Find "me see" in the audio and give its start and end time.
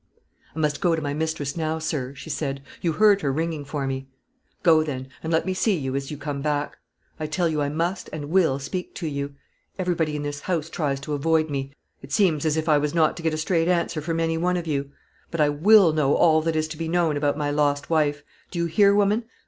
5.45-5.77